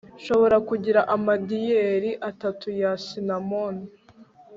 nshobora 0.19 0.57
kugira 0.69 1.01
amadiyeri 1.15 2.11
atatu 2.29 2.67
ya 2.81 2.91
cinnamon 3.05 3.75